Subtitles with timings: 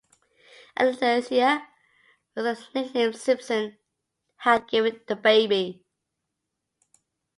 [0.77, 1.67] "Anaesthesia"
[2.33, 3.77] was a nickname Simpson
[4.37, 5.85] had given the baby.